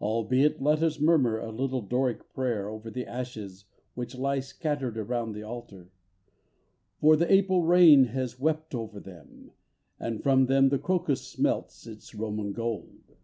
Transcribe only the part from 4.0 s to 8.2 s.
lie scattered around the altar; For the April rain